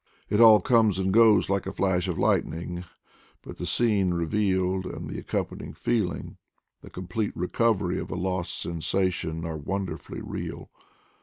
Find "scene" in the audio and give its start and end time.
3.67-4.15